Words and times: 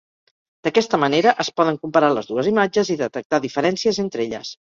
D'aquesta 0.67 0.99
manera 1.01 1.33
es 1.43 1.51
poden 1.61 1.77
comparar 1.83 2.09
les 2.17 2.31
dues 2.31 2.49
imatges 2.53 2.91
i 2.93 2.97
detectar 3.05 3.43
diferències 3.45 4.01
entre 4.05 4.27
elles. 4.29 4.57